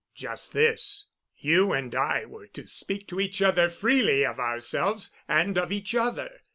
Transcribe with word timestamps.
"Just 0.15 0.51
this: 0.53 1.05
You 1.37 1.73
and 1.73 1.93
I 1.93 2.25
were 2.25 2.47
to 2.47 2.65
speak 2.67 3.07
to 3.09 3.19
each 3.19 3.39
other 3.39 3.69
freely 3.69 4.25
of 4.25 4.39
ourselves 4.39 5.11
and 5.27 5.59
of 5.59 5.71
each 5.71 5.93
other. 5.93 6.39